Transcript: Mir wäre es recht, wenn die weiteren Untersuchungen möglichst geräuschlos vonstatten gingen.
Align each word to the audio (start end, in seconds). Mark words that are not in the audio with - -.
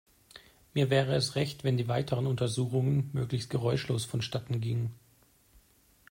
Mir 0.73 0.89
wäre 0.89 1.13
es 1.13 1.35
recht, 1.35 1.63
wenn 1.63 1.77
die 1.77 1.87
weiteren 1.87 2.25
Untersuchungen 2.25 3.11
möglichst 3.13 3.51
geräuschlos 3.51 4.03
vonstatten 4.03 4.59
gingen. 4.59 4.95